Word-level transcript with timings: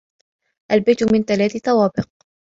البيت 0.71 1.03
من 1.13 1.23
ثلاث 1.23 1.57
طوابق. 1.57 2.05